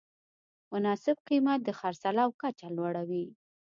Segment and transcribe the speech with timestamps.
[0.71, 3.25] مناسب قیمت د خرڅلاو کچه لوړوي.